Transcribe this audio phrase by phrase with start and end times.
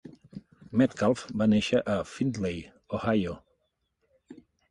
[0.79, 2.57] Metcalf va néixer a Findlay,
[2.99, 3.37] Ohio.